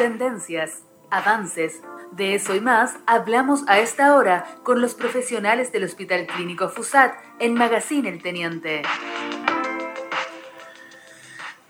tendencias, 0.00 0.82
avances. 1.10 1.82
De 2.12 2.34
eso 2.34 2.54
y 2.54 2.60
más 2.60 2.96
hablamos 3.06 3.64
a 3.68 3.80
esta 3.80 4.16
hora 4.16 4.46
con 4.62 4.80
los 4.80 4.94
profesionales 4.94 5.72
del 5.72 5.84
Hospital 5.84 6.26
Clínico 6.26 6.70
FUSAT 6.70 7.12
en 7.38 7.52
Magazine 7.52 8.08
El 8.08 8.22
Teniente. 8.22 8.80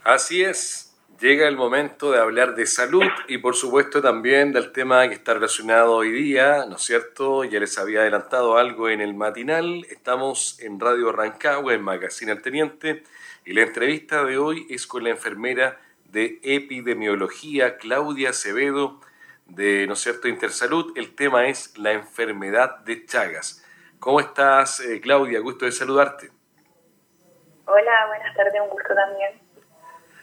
Así 0.05 0.43
es, 0.43 0.95
llega 1.19 1.45
el 1.49 1.57
momento 1.57 2.13
de 2.13 2.19
hablar 2.19 2.55
de 2.55 2.65
salud 2.67 3.03
y 3.27 3.39
por 3.39 3.57
supuesto 3.57 4.01
también 4.01 4.53
del 4.53 4.71
tema 4.71 5.09
que 5.09 5.15
está 5.15 5.33
relacionado 5.33 5.95
hoy 5.95 6.11
día, 6.11 6.65
¿no 6.69 6.77
es 6.77 6.83
cierto? 6.83 7.43
Ya 7.43 7.59
les 7.59 7.77
había 7.77 7.99
adelantado 7.99 8.57
algo 8.57 8.87
en 8.87 9.01
el 9.01 9.13
matinal, 9.13 9.85
estamos 9.89 10.57
en 10.61 10.79
Radio 10.79 11.11
Rancagua, 11.11 11.73
en 11.73 11.81
Magazine 11.81 12.31
El 12.31 12.41
Teniente, 12.41 13.03
y 13.43 13.51
la 13.51 13.63
entrevista 13.63 14.23
de 14.23 14.37
hoy 14.37 14.67
es 14.69 14.87
con 14.87 15.03
la 15.03 15.09
enfermera 15.09 15.81
de 16.11 16.39
epidemiología 16.43 17.77
Claudia 17.77 18.31
Acevedo 18.31 18.99
de, 19.45 19.85
¿no 19.87 19.93
es 19.93 19.99
cierto?, 19.99 20.27
Intersalud. 20.27 20.93
El 20.95 21.15
tema 21.15 21.47
es 21.47 21.77
la 21.77 21.91
enfermedad 21.91 22.79
de 22.79 23.05
Chagas. 23.05 23.65
¿Cómo 23.99 24.19
estás, 24.19 24.79
eh, 24.79 24.99
Claudia? 25.01 25.39
Gusto 25.39 25.65
de 25.65 25.71
saludarte. 25.71 26.31
Hola, 27.65 28.07
buenas 28.07 28.35
tardes, 28.35 28.53
un 28.61 28.69
gusto 28.69 28.93
también. 28.93 29.39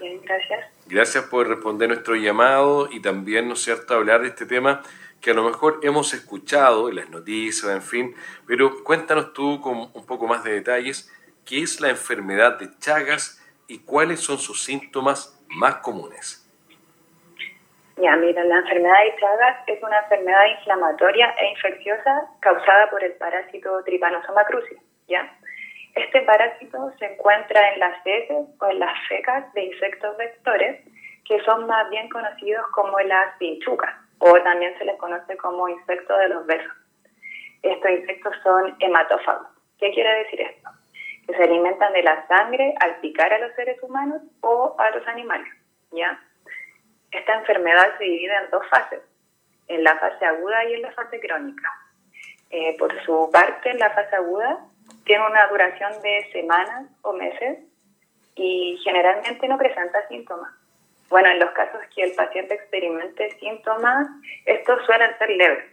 Bien, 0.00 0.20
gracias. 0.22 0.66
Gracias 0.86 1.24
por 1.24 1.48
responder 1.48 1.88
nuestro 1.88 2.14
llamado 2.16 2.88
y 2.90 3.00
también, 3.00 3.48
¿no 3.48 3.54
es 3.54 3.62
cierto?, 3.62 3.94
hablar 3.94 4.22
de 4.22 4.28
este 4.28 4.46
tema 4.46 4.82
que 5.20 5.32
a 5.32 5.34
lo 5.34 5.42
mejor 5.42 5.80
hemos 5.82 6.14
escuchado 6.14 6.88
en 6.88 6.96
las 6.96 7.10
noticias, 7.10 7.72
en 7.72 7.82
fin, 7.82 8.14
pero 8.46 8.84
cuéntanos 8.84 9.32
tú 9.32 9.60
con 9.60 9.90
un 9.92 10.06
poco 10.06 10.28
más 10.28 10.44
de 10.44 10.52
detalles 10.52 11.12
qué 11.44 11.62
es 11.62 11.80
la 11.80 11.88
enfermedad 11.88 12.58
de 12.58 12.70
Chagas 12.78 13.42
y 13.66 13.80
cuáles 13.80 14.20
son 14.20 14.38
sus 14.38 14.62
síntomas 14.62 15.37
más 15.56 15.76
comunes. 15.76 16.44
Ya, 17.96 18.14
mira, 18.16 18.44
la 18.44 18.58
enfermedad 18.58 19.04
de 19.04 19.20
Chagas 19.20 19.56
es 19.66 19.82
una 19.82 19.98
enfermedad 19.98 20.44
inflamatoria 20.58 21.34
e 21.40 21.50
infecciosa 21.50 22.28
causada 22.40 22.88
por 22.90 23.02
el 23.02 23.12
parásito 23.14 23.82
Trypanosoma 23.82 24.44
cruzi, 24.44 24.76
¿ya? 25.08 25.28
Este 25.94 26.20
parásito 26.22 26.92
se 26.98 27.06
encuentra 27.06 27.72
en 27.72 27.80
las 27.80 28.06
heces 28.06 28.46
o 28.60 28.66
en 28.66 28.78
las 28.78 29.08
fecas 29.08 29.52
de 29.54 29.64
insectos 29.64 30.16
vectores 30.16 30.80
que 31.24 31.40
son 31.44 31.66
más 31.66 31.90
bien 31.90 32.08
conocidos 32.08 32.64
como 32.72 33.00
las 33.00 33.36
pinchucas 33.38 33.94
o 34.18 34.32
también 34.42 34.76
se 34.78 34.84
les 34.84 34.96
conoce 34.98 35.36
como 35.36 35.68
insectos 35.68 36.18
de 36.20 36.28
los 36.28 36.46
besos. 36.46 36.72
Estos 37.62 37.90
insectos 37.90 38.34
son 38.44 38.76
hematófagos. 38.78 39.48
¿Qué 39.78 39.92
quiere 39.92 40.24
decir 40.24 40.40
esto? 40.40 40.70
Que 41.28 41.34
se 41.34 41.42
alimentan 41.44 41.92
de 41.92 42.02
la 42.02 42.26
sangre 42.26 42.74
al 42.80 42.96
picar 42.96 43.32
a 43.32 43.38
los 43.38 43.54
seres 43.54 43.80
humanos 43.82 44.22
o 44.40 44.74
a 44.78 44.90
los 44.90 45.06
animales. 45.06 45.52
¿ya? 45.92 46.18
Esta 47.12 47.34
enfermedad 47.34 47.96
se 47.98 48.04
divide 48.04 48.34
en 48.34 48.50
dos 48.50 48.66
fases, 48.68 49.00
en 49.68 49.84
la 49.84 49.96
fase 49.98 50.24
aguda 50.24 50.64
y 50.64 50.74
en 50.74 50.82
la 50.82 50.92
fase 50.92 51.20
crónica. 51.20 51.70
Eh, 52.50 52.76
por 52.78 52.92
su 53.04 53.30
parte, 53.30 53.70
en 53.70 53.78
la 53.78 53.90
fase 53.90 54.16
aguda 54.16 54.58
tiene 55.04 55.26
una 55.26 55.46
duración 55.48 56.00
de 56.02 56.28
semanas 56.32 56.86
o 57.02 57.12
meses 57.12 57.58
y 58.34 58.78
generalmente 58.84 59.48
no 59.48 59.58
presenta 59.58 60.06
síntomas. 60.08 60.52
Bueno, 61.08 61.30
en 61.30 61.38
los 61.38 61.50
casos 61.52 61.80
que 61.94 62.02
el 62.02 62.14
paciente 62.14 62.54
experimente 62.54 63.30
síntomas, 63.38 64.06
estos 64.44 64.84
suelen 64.84 65.16
ser 65.18 65.30
leves. 65.30 65.64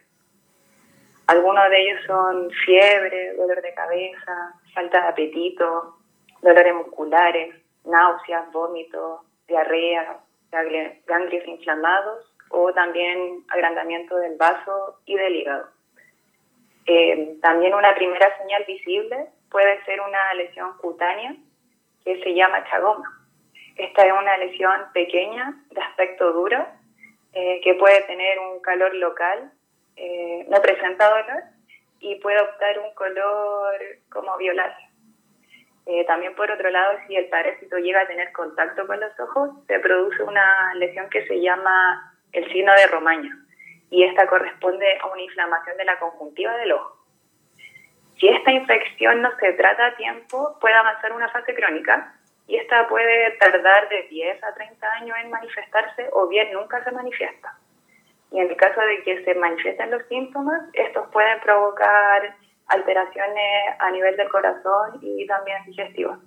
Algunos 1.27 1.69
de 1.69 1.81
ellos 1.81 2.01
son 2.05 2.49
fiebre, 2.65 3.33
dolor 3.35 3.61
de 3.61 3.73
cabeza, 3.73 4.53
falta 4.75 5.01
de 5.01 5.07
apetito, 5.07 5.95
dolores 6.41 6.75
musculares, 6.75 7.55
náuseas, 7.85 8.51
vómitos, 8.51 9.21
diarrea, 9.47 10.19
ganglios 10.51 11.47
inflamados 11.47 12.31
o 12.49 12.71
también 12.73 13.43
agrandamiento 13.49 14.15
del 14.17 14.37
vaso 14.37 14.99
y 15.05 15.15
del 15.15 15.35
hígado. 15.35 15.69
Eh, 16.85 17.37
también 17.41 17.73
una 17.73 17.95
primera 17.95 18.37
señal 18.37 18.63
visible 18.65 19.27
puede 19.49 19.83
ser 19.85 19.99
una 20.01 20.33
lesión 20.35 20.77
cutánea 20.77 21.35
que 22.03 22.21
se 22.21 22.33
llama 22.33 22.63
chagoma. 22.69 23.21
Esta 23.75 24.05
es 24.05 24.13
una 24.13 24.37
lesión 24.37 24.81
pequeña, 24.93 25.55
de 25.71 25.81
aspecto 25.81 26.31
duro, 26.31 26.65
eh, 27.33 27.59
que 27.63 27.73
puede 27.73 28.01
tener 28.03 28.39
un 28.39 28.61
calor 28.61 28.93
local, 28.95 29.51
eh, 29.97 30.45
no 30.47 30.61
presenta 30.61 31.09
dolor 31.09 31.54
y 31.99 32.15
puede 32.15 32.41
optar 32.41 32.79
un 32.79 32.93
color 32.93 33.75
como 34.09 34.37
violáceo. 34.37 34.87
también 36.07 36.35
por 36.35 36.49
otro 36.51 36.69
lado, 36.69 36.97
si 37.07 37.15
el 37.15 37.27
parásito 37.29 37.77
llega 37.77 38.01
a 38.01 38.07
tener 38.07 38.31
contacto 38.31 38.85
con 38.87 38.99
los 38.99 39.19
ojos, 39.19 39.49
se 39.67 39.79
produce 39.79 40.23
una 40.23 40.73
lesión 40.75 41.09
que 41.09 41.25
se 41.27 41.41
llama 41.41 42.13
el 42.31 42.51
signo 42.51 42.73
de 42.73 42.87
Romaña 42.87 43.37
y 43.89 44.03
esta 44.03 44.27
corresponde 44.27 44.85
a 44.99 45.07
una 45.07 45.21
inflamación 45.21 45.77
de 45.77 45.85
la 45.85 45.99
conjuntiva 45.99 46.55
del 46.57 46.73
ojo. 46.73 46.97
Si 48.19 48.27
esta 48.27 48.51
infección 48.51 49.21
no 49.21 49.29
se 49.39 49.53
trata 49.53 49.87
a 49.87 49.95
tiempo, 49.95 50.57
puede 50.59 50.75
avanzar 50.75 51.11
una 51.13 51.29
fase 51.29 51.53
crónica 51.53 52.13
y 52.47 52.57
esta 52.57 52.87
puede 52.87 53.31
tardar 53.37 53.89
de 53.89 54.03
10 54.03 54.43
a 54.43 54.53
30 54.53 54.91
años 54.93 55.17
en 55.21 55.29
manifestarse 55.29 56.09
o 56.11 56.27
bien 56.27 56.53
nunca 56.53 56.83
se 56.83 56.91
manifiesta. 56.91 57.57
Y 58.35 58.39
en 58.41 58.49
el 58.49 58.57
caso 58.57 58.81
de 58.81 59.01
que 59.03 59.23
se 59.23 59.33
manifiesten 59.35 59.91
los 59.91 60.05
síntomas, 60.09 60.61
estos 60.73 61.07
pueden 61.13 61.39
provocar 61.39 62.35
alteraciones 62.67 63.75
a 63.79 63.89
nivel 63.91 64.17
del 64.17 64.27
corazón 64.27 64.99
y 65.01 65.25
también 65.25 65.63
digestivas. 65.65 66.19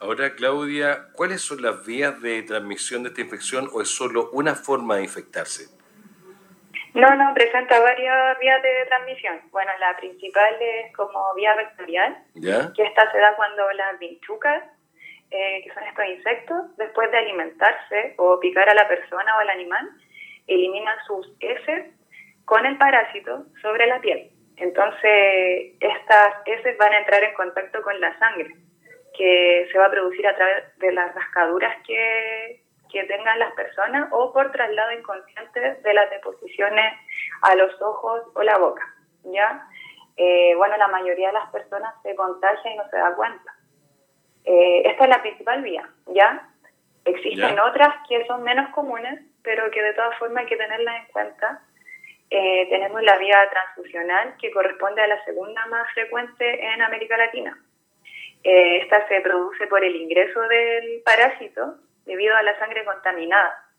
Ahora, 0.00 0.34
Claudia, 0.34 1.06
¿cuáles 1.14 1.40
son 1.40 1.62
las 1.62 1.86
vías 1.86 2.20
de 2.20 2.42
transmisión 2.42 3.02
de 3.02 3.08
esta 3.08 3.22
infección 3.22 3.70
o 3.72 3.80
es 3.80 3.88
solo 3.88 4.28
una 4.32 4.54
forma 4.54 4.96
de 4.96 5.04
infectarse? 5.04 5.74
No, 6.92 7.08
no, 7.16 7.32
presenta 7.32 7.80
varias 7.80 8.38
vías 8.38 8.62
de 8.62 8.84
transmisión. 8.86 9.40
Bueno, 9.52 9.70
la 9.78 9.96
principal 9.96 10.56
es 10.60 10.94
como 10.94 11.22
vía 11.36 11.54
vectorial, 11.54 12.22
que 12.34 12.82
esta 12.82 13.10
se 13.12 13.18
da 13.18 13.34
cuando 13.34 13.62
las 13.72 13.98
vinchucas, 13.98 14.62
eh, 15.30 15.62
que 15.64 15.72
son 15.72 15.84
estos 15.84 16.04
insectos, 16.04 16.76
después 16.76 17.10
de 17.10 17.16
alimentarse 17.16 18.14
o 18.18 18.38
picar 18.40 18.68
a 18.68 18.74
la 18.74 18.86
persona 18.88 19.36
o 19.36 19.38
al 19.38 19.48
animal, 19.48 19.88
eliminan 20.54 20.96
sus 21.06 21.32
heces 21.40 21.94
con 22.44 22.66
el 22.66 22.76
parásito 22.78 23.44
sobre 23.62 23.86
la 23.86 24.00
piel. 24.00 24.30
Entonces, 24.56 25.72
estas 25.80 26.34
heces 26.44 26.76
van 26.76 26.92
a 26.92 26.98
entrar 26.98 27.22
en 27.22 27.34
contacto 27.34 27.80
con 27.82 27.98
la 28.00 28.18
sangre, 28.18 28.54
que 29.16 29.68
se 29.70 29.78
va 29.78 29.86
a 29.86 29.90
producir 29.90 30.26
a 30.26 30.34
través 30.34 30.78
de 30.78 30.92
las 30.92 31.14
rascaduras 31.14 31.76
que, 31.86 32.62
que 32.90 33.04
tengan 33.04 33.38
las 33.38 33.52
personas 33.54 34.08
o 34.10 34.32
por 34.32 34.52
traslado 34.52 34.92
inconsciente 34.92 35.76
de 35.76 35.94
las 35.94 36.10
deposiciones 36.10 36.92
a 37.42 37.54
los 37.54 37.80
ojos 37.80 38.22
o 38.34 38.42
la 38.42 38.58
boca, 38.58 38.82
¿ya? 39.24 39.66
Eh, 40.16 40.54
bueno, 40.56 40.76
la 40.76 40.88
mayoría 40.88 41.28
de 41.28 41.34
las 41.34 41.50
personas 41.50 41.94
se 42.02 42.14
contagia 42.14 42.72
y 42.72 42.76
no 42.76 42.88
se 42.90 42.96
da 42.96 43.14
cuenta. 43.14 43.54
Eh, 44.44 44.82
esta 44.84 45.04
es 45.04 45.10
la 45.10 45.22
principal 45.22 45.62
vía, 45.62 45.88
¿ya? 46.08 46.48
Existen 47.04 47.58
otras 47.58 47.94
que 48.08 48.26
son 48.26 48.42
menos 48.42 48.68
comunes, 48.70 49.20
pero 49.42 49.70
que 49.70 49.82
de 49.82 49.94
todas 49.94 50.18
formas 50.18 50.42
hay 50.42 50.48
que 50.48 50.56
tenerlas 50.56 51.04
en 51.04 51.12
cuenta. 51.12 51.62
Eh, 52.30 52.66
tenemos 52.70 53.02
la 53.02 53.16
vía 53.18 53.48
transfusional, 53.50 54.36
que 54.40 54.50
corresponde 54.50 55.02
a 55.02 55.08
la 55.08 55.24
segunda 55.24 55.64
más 55.66 55.92
frecuente 55.92 56.64
en 56.64 56.82
América 56.82 57.16
Latina. 57.16 57.58
esta 58.42 59.06
se 59.08 59.20
produce 59.20 59.66
por 59.66 59.84
el 59.84 59.96
ingreso 59.96 60.40
del 60.42 61.02
parásito 61.04 61.74
debido 62.06 62.34
a 62.36 62.42
la 62.42 62.58
sangre 62.58 62.84
contaminada. 62.84 63.70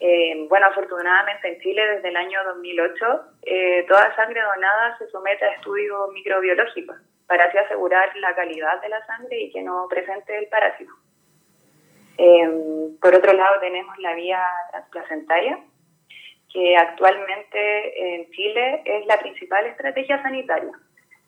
Eh, 0.00 0.46
bueno, 0.48 0.66
afortunadamente 0.66 1.48
en 1.48 1.60
Chile 1.60 1.84
desde 1.94 2.08
el 2.08 2.16
año 2.16 2.38
2008 2.44 3.20
eh, 3.42 3.84
toda 3.88 4.14
sangre 4.14 4.40
donada 4.42 4.96
se 4.96 5.08
somete 5.08 5.44
a 5.44 5.54
estudios 5.54 6.12
microbiológicos 6.12 6.96
para 7.26 7.44
así 7.44 7.58
asegurar 7.58 8.16
la 8.16 8.32
calidad 8.34 8.80
de 8.80 8.90
la 8.90 9.04
sangre 9.06 9.40
y 9.40 9.50
que 9.50 9.60
no 9.60 9.88
presente 9.88 10.38
el 10.38 10.46
parásito. 10.46 10.92
Eh, 12.18 12.50
por 13.00 13.14
otro 13.14 13.32
lado 13.32 13.60
tenemos 13.60 13.96
la 13.98 14.12
vía 14.14 14.44
transplacentaria, 14.72 15.58
que 16.52 16.76
actualmente 16.76 18.16
en 18.16 18.30
Chile 18.32 18.82
es 18.84 19.06
la 19.06 19.18
principal 19.18 19.64
estrategia 19.66 20.20
sanitaria, 20.22 20.72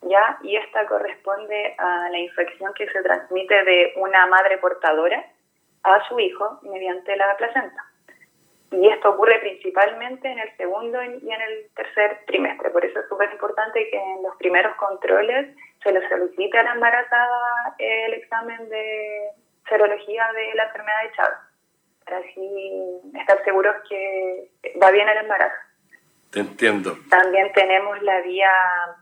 ¿ya? 0.01 0.37
Y 0.43 0.57
esta 0.57 0.85
corresponde 0.87 1.75
a 1.77 2.09
la 2.09 2.19
infección 2.19 2.73
que 2.73 2.89
se 2.89 3.01
transmite 3.03 3.63
de 3.63 3.93
una 3.95 4.25
madre 4.27 4.57
portadora 4.57 5.25
a 5.83 6.07
su 6.09 6.19
hijo 6.19 6.59
mediante 6.63 7.15
la 7.15 7.37
placenta. 7.37 7.85
Y 8.71 8.87
esto 8.87 9.09
ocurre 9.09 9.39
principalmente 9.39 10.29
en 10.29 10.39
el 10.39 10.55
segundo 10.57 11.03
y 11.03 11.31
en 11.31 11.41
el 11.41 11.67
tercer 11.75 12.19
trimestre. 12.25 12.69
Por 12.69 12.85
eso 12.85 12.99
es 12.99 13.07
súper 13.09 13.29
importante 13.31 13.89
que 13.89 13.97
en 13.97 14.23
los 14.23 14.35
primeros 14.37 14.75
controles 14.75 15.55
se 15.83 15.91
le 15.91 16.07
solicite 16.07 16.57
a 16.57 16.63
la 16.63 16.73
embarazada 16.73 17.75
el 17.77 18.13
examen 18.13 18.69
de 18.69 19.29
serología 19.71 20.27
de 20.33 20.53
la 20.55 20.65
enfermedad 20.65 21.03
de 21.03 21.11
Chagas, 21.13 21.39
para 22.05 22.17
así 22.17 23.01
estar 23.19 23.43
seguros 23.43 23.75
que 23.89 24.51
va 24.81 24.91
bien 24.91 25.07
el 25.07 25.17
embarazo. 25.17 25.55
Te 26.31 26.41
entiendo. 26.41 26.95
También 27.09 27.51
tenemos 27.53 28.01
la 28.03 28.21
vía 28.21 28.51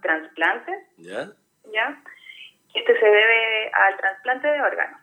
trasplante. 0.01 0.71
¿Ya? 0.97 1.27
¿Ya? 1.71 2.01
Este 2.73 2.99
se 2.99 3.05
debe 3.05 3.71
al 3.73 3.97
trasplante 3.97 4.47
de 4.47 4.61
órganos. 4.61 5.01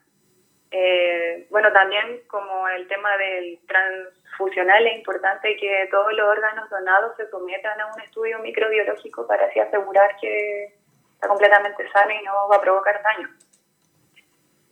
Eh, 0.71 1.47
bueno, 1.51 1.73
también 1.73 2.23
como 2.27 2.69
el 2.69 2.89
tema 2.89 3.17
del 3.17 3.61
transfusional 3.67 4.87
es 4.87 4.97
importante 4.99 5.57
que 5.57 5.89
todos 5.91 6.13
los 6.13 6.29
órganos 6.29 6.69
donados 6.69 7.17
se 7.17 7.29
sometan 7.31 7.81
a 7.81 7.87
un 7.95 8.01
estudio 8.03 8.39
microbiológico 8.41 9.27
para 9.27 9.47
así 9.47 9.61
asegurar 9.61 10.17
que 10.21 10.75
está 11.15 11.29
completamente 11.29 11.89
sano 11.91 12.13
y 12.13 12.25
no 12.25 12.49
va 12.49 12.57
a 12.57 12.61
provocar 12.61 13.01
daño. 13.03 13.29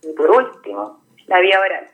Y 0.04 0.12
por 0.12 0.30
último, 0.30 1.02
la 1.26 1.40
vía 1.40 1.60
oral, 1.60 1.88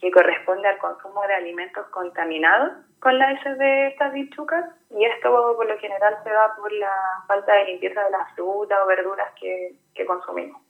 que 0.00 0.10
corresponde 0.10 0.68
al 0.68 0.78
consumo 0.78 1.22
de 1.26 1.34
alimentos 1.34 1.86
contaminados 1.88 2.72
con 3.00 3.18
la 3.18 3.32
heces 3.32 3.58
de 3.58 3.88
estas 3.88 4.12
bichucas 4.12 4.64
y 4.90 5.04
esto 5.04 5.30
por 5.56 5.66
lo 5.66 5.78
general 5.78 6.16
se 6.24 6.30
da 6.30 6.54
por 6.56 6.72
la 6.72 6.90
falta 7.26 7.52
de 7.54 7.66
limpieza 7.66 8.02
de 8.04 8.10
las 8.10 8.34
frutas 8.34 8.78
o 8.82 8.86
verduras 8.86 9.32
que, 9.40 9.74
que 9.94 10.04
consumimos. 10.04 10.60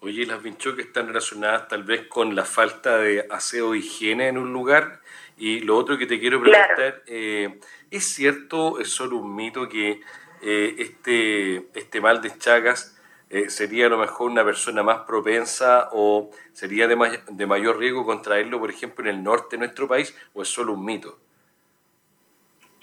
Oye, 0.00 0.26
las 0.26 0.42
vinchucas 0.42 0.86
están 0.86 1.06
relacionadas 1.06 1.68
tal 1.68 1.84
vez 1.84 2.08
con 2.08 2.34
la 2.34 2.44
falta 2.44 2.98
de 2.98 3.24
aseo 3.30 3.74
e 3.74 3.78
higiene 3.78 4.28
en 4.28 4.36
un 4.36 4.52
lugar. 4.52 5.00
Y 5.36 5.60
lo 5.60 5.76
otro 5.76 5.96
que 5.96 6.06
te 6.06 6.18
quiero 6.18 6.40
preguntar, 6.40 7.02
eh, 7.06 7.60
¿es 7.88 8.12
cierto, 8.12 8.80
es 8.80 8.90
solo 8.90 9.18
un 9.18 9.34
mito 9.34 9.68
que 9.68 10.00
eh, 10.42 10.74
este, 10.78 11.68
este 11.78 12.00
mal 12.00 12.20
de 12.20 12.36
Chagas 12.36 13.00
eh, 13.32 13.48
sería 13.48 13.86
a 13.86 13.88
lo 13.88 13.96
mejor 13.96 14.30
una 14.30 14.44
persona 14.44 14.82
más 14.82 15.00
propensa 15.00 15.88
o 15.92 16.30
sería 16.52 16.86
de, 16.86 16.96
de 17.28 17.46
mayor 17.46 17.78
riesgo 17.78 18.04
contraerlo, 18.04 18.60
por 18.60 18.68
ejemplo, 18.68 19.08
en 19.08 19.16
el 19.16 19.24
norte 19.24 19.56
de 19.56 19.60
nuestro 19.60 19.88
país, 19.88 20.14
o 20.34 20.42
es 20.42 20.48
solo 20.48 20.74
un 20.74 20.84
mito? 20.84 21.18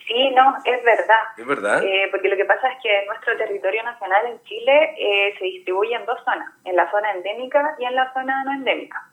Sí, 0.08 0.32
no, 0.32 0.58
es 0.66 0.84
verdad. 0.84 1.24
Es 1.38 1.46
verdad. 1.46 1.84
Eh, 1.84 2.08
porque 2.10 2.30
lo 2.30 2.36
que 2.36 2.46
pasa 2.46 2.68
es 2.68 2.82
que 2.82 3.06
nuestro 3.06 3.38
territorio 3.38 3.84
nacional 3.84 4.26
en 4.26 4.42
Chile 4.42 4.96
eh, 4.98 5.36
se 5.38 5.46
distribuye 5.46 5.94
en 5.94 6.06
dos 6.06 6.20
zonas, 6.26 6.52
en 6.66 6.76
la 6.76 6.90
zona 6.90 7.12
endémica 7.12 7.76
y 7.78 7.86
en 7.86 7.94
la 7.94 8.12
zona 8.12 8.44
no 8.44 8.54
endémica. 8.54 9.08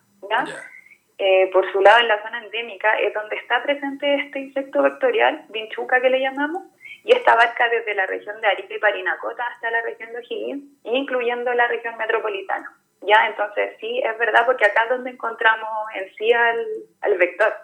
Eh, 1.18 1.50
por 1.52 1.70
su 1.70 1.82
lado, 1.82 2.00
en 2.00 2.08
la 2.08 2.22
zona 2.22 2.42
endémica 2.42 2.98
es 2.98 3.12
donde 3.12 3.36
está 3.36 3.62
presente 3.62 4.14
este 4.14 4.38
insecto 4.38 4.82
vectorial, 4.82 5.44
vinchuca 5.50 6.00
que 6.00 6.08
le 6.08 6.20
llamamos, 6.20 6.62
y 7.06 7.12
esta 7.12 7.34
abarca 7.34 7.68
desde 7.68 7.94
la 7.94 8.04
región 8.06 8.40
de 8.40 8.48
Arica 8.48 8.74
y 8.74 8.80
Parinacota 8.80 9.46
hasta 9.46 9.70
la 9.70 9.80
región 9.82 10.10
de 10.10 10.18
O'Higgins, 10.18 10.64
incluyendo 10.82 11.54
la 11.54 11.68
región 11.68 11.96
metropolitana. 11.96 12.76
Ya, 13.02 13.28
entonces 13.28 13.76
sí, 13.78 14.00
es 14.04 14.18
verdad, 14.18 14.44
porque 14.44 14.64
acá 14.64 14.82
es 14.82 14.88
donde 14.88 15.10
encontramos 15.10 15.68
en 15.94 16.12
sí 16.16 16.32
al, 16.32 16.66
al 17.02 17.16
vector. 17.16 17.54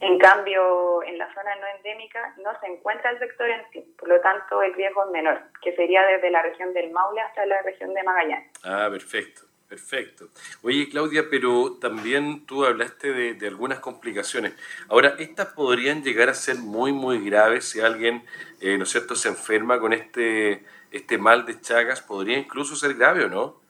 En 0.00 0.18
cambio, 0.18 1.04
en 1.04 1.16
la 1.16 1.32
zona 1.32 1.54
no 1.56 1.66
endémica 1.76 2.34
no 2.42 2.58
se 2.58 2.66
encuentra 2.66 3.10
el 3.10 3.18
vector 3.18 3.48
en 3.50 3.62
sí, 3.72 3.94
por 3.96 4.08
lo 4.08 4.20
tanto 4.20 4.62
el 4.62 4.74
riesgo 4.74 5.04
es 5.04 5.10
menor, 5.10 5.40
que 5.62 5.76
sería 5.76 6.04
desde 6.04 6.30
la 6.30 6.42
región 6.42 6.74
del 6.74 6.90
Maule 6.90 7.20
hasta 7.20 7.46
la 7.46 7.62
región 7.62 7.94
de 7.94 8.02
Magallanes. 8.02 8.50
Ah, 8.64 8.88
perfecto, 8.90 9.42
perfecto. 9.68 10.28
Oye, 10.62 10.88
Claudia, 10.90 11.24
pero 11.30 11.78
también 11.80 12.46
tú 12.46 12.64
hablaste 12.64 13.12
de, 13.34 13.46
algunas 13.46 13.80
complicaciones. 13.80 14.54
Ahora, 14.88 15.14
estas 15.18 15.48
podrían 15.48 16.02
llegar 16.02 16.28
a 16.28 16.34
ser 16.34 16.56
muy, 16.56 16.92
muy 16.92 17.24
graves 17.24 17.68
si 17.68 17.80
alguien, 17.80 18.24
eh, 18.60 18.76
¿no 18.78 18.84
es 18.84 18.90
cierto?, 18.90 19.14
se 19.14 19.28
enferma 19.28 19.78
con 19.78 19.92
este, 19.92 20.64
este 20.90 21.18
mal 21.18 21.44
de 21.44 21.60
Chagas, 21.60 22.00
podría 22.00 22.38
incluso 22.38 22.76
ser 22.76 22.94
grave 22.94 23.24
o 23.24 23.28
no? 23.28 23.60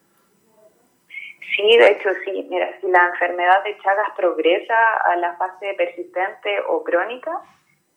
Sí, 1.56 1.76
de 1.76 1.90
hecho 1.90 2.10
sí. 2.24 2.46
Mira, 2.48 2.78
si 2.80 2.86
la 2.88 3.08
enfermedad 3.08 3.64
de 3.64 3.76
Chagas 3.78 4.10
progresa 4.16 4.96
a 5.04 5.16
la 5.16 5.36
fase 5.36 5.74
persistente 5.74 6.60
o 6.68 6.84
crónica, 6.84 7.32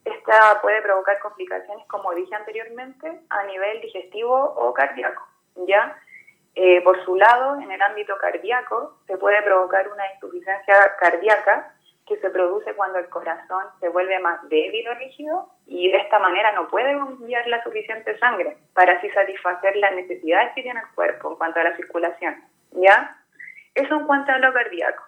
esta 0.04 0.59
puede 0.62 0.81
provocar 0.81 1.19
complicaciones, 1.19 1.86
como 1.88 2.13
dije 2.15 2.33
anteriormente, 2.33 3.21
a 3.30 3.44
nivel 3.44 3.81
digestivo 3.81 4.33
o 4.33 4.74
cardíaco. 4.74 5.27
¿ya? 5.68 5.97
Eh, 6.56 6.81
por 6.81 7.03
su 7.06 7.15
lado, 7.15 7.59
en 7.62 7.71
el 7.71 7.81
ámbito 7.81 8.18
cardíaco, 8.19 8.98
se 9.07 9.18
puede 9.18 9.42
provocar 9.42 9.88
una 9.89 10.03
insuficiencia 10.13 10.95
cardíaca 11.00 11.74
que 12.07 12.18
se 12.18 12.30
produce 12.30 12.74
cuando 12.74 13.00
el 13.00 13.07
corazón 13.07 13.63
se 13.80 13.88
vuelve 13.88 14.19
más 14.19 14.42
débil 14.50 14.88
o 14.89 14.94
rígido 14.95 15.50
y 15.65 15.89
de 15.89 15.98
esta 15.98 16.19
manera 16.19 16.51
no 16.51 16.68
puede 16.68 16.92
enviar 16.92 17.48
la 17.48 17.63
suficiente 17.63 18.18
sangre 18.19 18.57
para 18.74 18.94
así 18.94 19.09
satisfacer 19.12 19.77
las 19.77 19.94
necesidades 19.94 20.51
que 20.53 20.63
tiene 20.63 20.81
el 20.81 20.94
cuerpo 20.94 21.31
en 21.31 21.38
cuanto 21.38 21.62
a 21.62 21.63
la 21.63 21.75
circulación. 21.77 22.36
¿Ya? 22.71 23.15
Eso 23.75 23.95
en 23.95 24.07
cuanto 24.07 24.31
a 24.33 24.39
lo 24.39 24.51
cardíaco. 24.51 25.04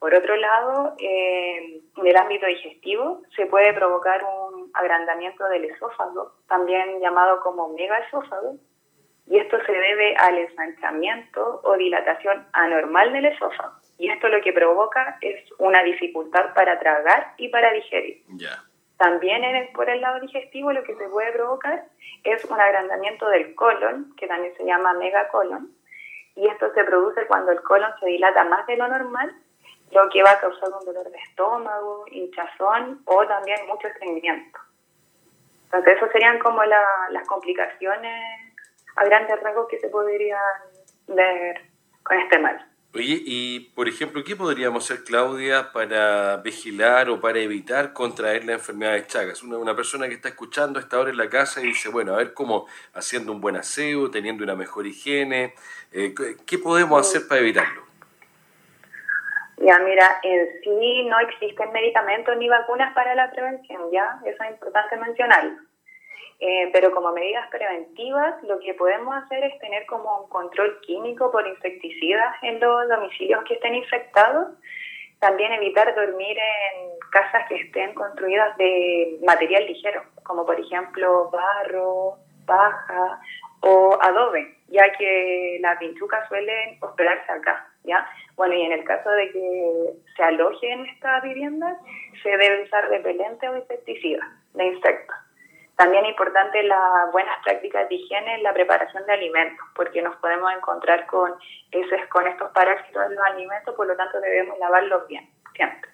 Por 0.00 0.14
otro 0.14 0.34
lado, 0.34 0.96
eh, 0.98 1.82
en 1.96 2.06
el 2.06 2.16
ámbito 2.16 2.46
digestivo 2.46 3.22
se 3.36 3.46
puede 3.46 3.72
provocar 3.74 4.24
un 4.24 4.70
agrandamiento 4.72 5.44
del 5.44 5.66
esófago, 5.66 6.32
también 6.48 7.00
llamado 7.00 7.40
como 7.42 7.68
megaesófago, 7.68 8.56
y 9.30 9.38
esto 9.38 9.56
se 9.64 9.72
debe 9.72 10.16
al 10.16 10.38
ensanchamiento 10.38 11.60
o 11.62 11.76
dilatación 11.76 12.48
anormal 12.52 13.12
del 13.12 13.26
esófago. 13.26 13.74
Y 13.96 14.10
esto 14.10 14.28
lo 14.28 14.40
que 14.40 14.52
provoca 14.52 15.18
es 15.20 15.44
una 15.58 15.84
dificultad 15.84 16.52
para 16.52 16.80
tragar 16.80 17.34
y 17.36 17.48
para 17.48 17.72
digerir. 17.72 18.24
También 18.96 19.42
por 19.72 19.88
el 19.88 20.00
lado 20.00 20.18
digestivo 20.18 20.72
lo 20.72 20.82
que 20.82 20.96
se 20.96 21.08
puede 21.08 21.30
provocar 21.30 21.84
es 22.24 22.44
un 22.44 22.60
agrandamiento 22.60 23.28
del 23.28 23.54
colon, 23.54 24.12
que 24.16 24.26
también 24.26 24.52
se 24.56 24.64
llama 24.64 24.94
megacolon, 24.94 25.70
y 26.34 26.48
esto 26.48 26.72
se 26.74 26.82
produce 26.82 27.24
cuando 27.28 27.52
el 27.52 27.62
colon 27.62 27.92
se 28.00 28.06
dilata 28.06 28.42
más 28.44 28.66
de 28.66 28.76
lo 28.78 28.88
normal, 28.88 29.32
lo 29.92 30.08
que 30.08 30.24
va 30.24 30.32
a 30.32 30.40
causar 30.40 30.70
un 30.70 30.84
dolor 30.84 31.08
de 31.08 31.18
estómago, 31.18 32.04
hinchazón 32.10 33.02
o 33.04 33.24
también 33.26 33.64
mucho 33.68 33.86
estreñimiento. 33.86 34.58
Entonces, 35.66 35.98
eso 35.98 36.08
serían 36.10 36.40
como 36.40 36.64
las 36.64 37.28
complicaciones 37.28 38.49
a 38.96 39.04
grandes 39.04 39.40
rasgos 39.40 39.68
que 39.68 39.78
se 39.78 39.88
podrían 39.88 40.40
ver 41.08 41.62
con 42.02 42.18
este 42.18 42.38
mal. 42.38 42.66
Oye, 42.92 43.22
y 43.24 43.60
por 43.76 43.88
ejemplo, 43.88 44.24
¿qué 44.24 44.34
podríamos 44.34 44.90
hacer, 44.90 45.04
Claudia, 45.04 45.70
para 45.72 46.38
vigilar 46.38 47.08
o 47.08 47.20
para 47.20 47.38
evitar 47.38 47.92
contraer 47.92 48.44
la 48.44 48.54
enfermedad 48.54 48.94
de 48.94 49.06
Chagas? 49.06 49.44
Una, 49.44 49.58
una 49.58 49.76
persona 49.76 50.08
que 50.08 50.14
está 50.14 50.28
escuchando 50.28 50.80
esta 50.80 50.98
hora 50.98 51.10
en 51.10 51.16
la 51.16 51.28
casa 51.28 51.60
y 51.60 51.66
dice, 51.66 51.88
bueno, 51.88 52.14
a 52.14 52.16
ver 52.16 52.34
cómo 52.34 52.66
haciendo 52.92 53.30
un 53.30 53.40
buen 53.40 53.54
aseo, 53.54 54.10
teniendo 54.10 54.42
una 54.42 54.56
mejor 54.56 54.88
higiene, 54.88 55.54
eh, 55.92 56.14
¿qué 56.44 56.58
podemos 56.58 57.00
hacer 57.00 57.28
para 57.28 57.40
evitarlo? 57.40 57.82
Ya, 59.58 59.78
mira, 59.78 60.18
en 60.22 60.48
sí 60.64 61.04
no 61.04 61.20
existen 61.20 61.70
medicamentos 61.70 62.36
ni 62.38 62.48
vacunas 62.48 62.92
para 62.94 63.14
la 63.14 63.30
prevención, 63.30 63.82
¿ya? 63.92 64.18
Eso 64.24 64.42
es 64.42 64.50
importante 64.50 64.96
mencionarlo. 64.96 65.69
Eh, 66.40 66.70
pero 66.72 66.90
como 66.90 67.12
medidas 67.12 67.46
preventivas, 67.50 68.42
lo 68.44 68.58
que 68.60 68.72
podemos 68.72 69.14
hacer 69.14 69.44
es 69.44 69.58
tener 69.58 69.84
como 69.84 70.22
un 70.22 70.28
control 70.30 70.80
químico 70.80 71.30
por 71.30 71.46
insecticidas 71.46 72.34
en 72.42 72.58
los 72.58 72.88
domicilios 72.88 73.44
que 73.44 73.54
estén 73.54 73.74
infectados. 73.74 74.48
También 75.18 75.52
evitar 75.52 75.94
dormir 75.94 76.38
en 76.38 76.98
casas 77.10 77.46
que 77.46 77.56
estén 77.56 77.92
construidas 77.92 78.56
de 78.56 79.18
material 79.26 79.66
ligero, 79.66 80.02
como 80.22 80.46
por 80.46 80.58
ejemplo 80.58 81.28
barro, 81.30 82.16
paja 82.46 83.20
o 83.60 83.98
adobe, 84.00 84.56
ya 84.68 84.90
que 84.92 85.58
las 85.60 85.76
pinchucas 85.78 86.26
suelen 86.28 86.78
hospedarse 86.80 87.30
acá, 87.30 87.68
¿ya? 87.84 88.08
Bueno, 88.36 88.54
y 88.54 88.62
en 88.62 88.72
el 88.72 88.84
caso 88.84 89.10
de 89.10 89.30
que 89.30 89.90
se 90.16 90.22
alojen 90.22 90.80
en 90.80 90.86
estas 90.86 91.22
viviendas, 91.22 91.76
se 92.22 92.30
debe 92.30 92.62
usar 92.62 92.88
repelente 92.88 93.46
o 93.46 93.58
insecticida 93.58 94.26
de 94.54 94.64
insectos. 94.64 95.16
También 95.80 96.04
importante 96.04 96.62
las 96.64 97.10
buenas 97.10 97.42
prácticas 97.42 97.88
de 97.88 97.94
higiene 97.94 98.34
en 98.34 98.42
la 98.42 98.52
preparación 98.52 99.02
de 99.06 99.14
alimentos, 99.14 99.66
porque 99.74 100.02
nos 100.02 100.14
podemos 100.16 100.52
encontrar 100.52 101.06
con, 101.06 101.32
esos, 101.70 102.06
con 102.10 102.26
estos 102.26 102.50
parásitos 102.50 103.02
en 103.06 103.14
los 103.14 103.24
alimentos, 103.24 103.74
por 103.74 103.86
lo 103.86 103.96
tanto 103.96 104.20
debemos 104.20 104.58
lavarlos 104.58 105.08
bien, 105.08 105.26
siempre. 105.54 105.90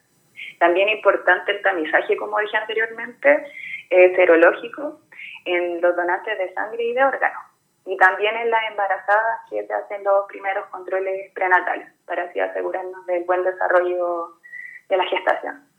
También 0.59 0.89
importante 0.89 1.53
el 1.53 1.63
tamizaje, 1.63 2.17
como 2.17 2.41
dije 2.41 2.57
anteriormente, 2.57 3.47
eh, 3.91 4.17
serológico 4.17 5.03
en 5.45 5.81
los 5.81 5.95
donantes 5.95 6.37
de 6.37 6.53
sangre 6.53 6.83
y 6.83 6.93
de 6.93 7.05
órganos. 7.05 7.45
Y 7.85 7.97
también 7.97 8.37
en 8.39 8.51
las 8.51 8.69
embarazadas 8.69 9.39
que 9.49 9.65
se 9.69 9.73
hacen 9.73 10.03
los 10.03 10.27
primeros 10.27 10.67
controles 10.67 11.33
prenatales, 11.33 11.87
para 12.07 12.25
así 12.25 12.41
asegurarnos 12.41 13.07
del 13.07 13.23
buen 13.23 13.45
desarrollo 13.45 14.33
de 14.89 14.97
la 14.97 15.05
gestación. 15.05 15.76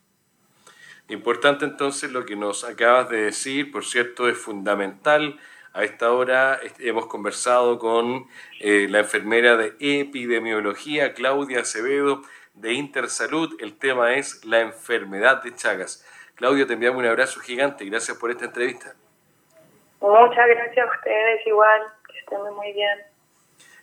Importante 1.10 1.64
entonces 1.64 2.12
lo 2.12 2.26
que 2.26 2.36
nos 2.36 2.66
acabas 2.66 3.10
de 3.10 3.24
decir, 3.24 3.72
por 3.72 3.86
cierto, 3.86 4.28
es 4.28 4.38
fundamental. 4.38 5.40
A 5.74 5.84
esta 5.84 6.12
hora 6.12 6.60
hemos 6.80 7.06
conversado 7.06 7.80
con 7.80 8.28
eh, 8.60 8.88
la 8.90 9.00
enfermera 9.00 9.56
de 9.56 9.76
epidemiología, 9.80 11.14
Claudia 11.14 11.62
Acevedo, 11.62 12.24
de 12.56 12.74
Intersalud. 12.74 13.56
El 13.62 13.78
tema 13.78 14.16
es 14.16 14.44
la 14.44 14.60
enfermedad 14.60 15.42
de 15.44 15.56
Chagas. 15.56 16.06
Claudia, 16.36 16.68
te 16.68 16.74
enviamos 16.74 17.00
un 17.00 17.06
abrazo 17.06 17.40
gigante 17.40 17.86
gracias 17.86 18.18
por 18.18 18.30
esta 18.32 18.46
entrevista. 18.46 18.94
Muchas 20.02 20.48
gracias 20.48 20.88
a 20.88 20.92
ustedes, 20.92 21.48
igual, 21.48 21.82
que 22.08 22.20
estén 22.20 22.54
muy 22.54 22.74
bien. 22.74 23.00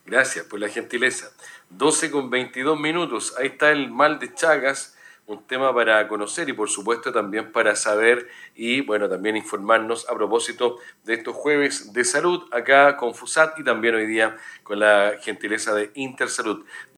Gracias 0.04 0.44
por 0.44 0.60
la 0.60 0.68
gentileza. 0.68 1.30
12 1.70 2.10
con 2.10 2.28
22 2.28 2.78
minutos, 2.78 3.34
ahí 3.38 3.46
está 3.46 3.70
el 3.70 3.90
mal 3.90 4.18
de 4.18 4.34
Chagas 4.34 4.93
un 5.26 5.46
tema 5.46 5.74
para 5.74 6.06
conocer 6.06 6.48
y 6.48 6.52
por 6.52 6.68
supuesto 6.68 7.12
también 7.12 7.50
para 7.50 7.76
saber 7.76 8.28
y 8.54 8.82
bueno, 8.82 9.08
también 9.08 9.36
informarnos 9.36 10.08
a 10.08 10.14
propósito 10.14 10.78
de 11.04 11.14
estos 11.14 11.34
jueves 11.34 11.92
de 11.92 12.04
salud 12.04 12.42
acá 12.52 12.96
con 12.96 13.14
FUSAT 13.14 13.58
y 13.58 13.64
también 13.64 13.94
hoy 13.94 14.06
día 14.06 14.36
con 14.62 14.80
la 14.80 15.14
gentileza 15.22 15.74
de 15.74 15.90
Intersalud. 15.94 16.64